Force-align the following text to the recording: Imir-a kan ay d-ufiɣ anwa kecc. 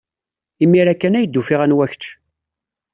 Imir-a 0.63 0.95
kan 0.95 1.17
ay 1.19 1.25
d-ufiɣ 1.27 1.59
anwa 1.65 1.87
kecc. 1.91 2.05